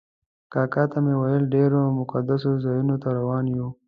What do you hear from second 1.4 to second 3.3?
ډېرو مقدسو ځایونو ته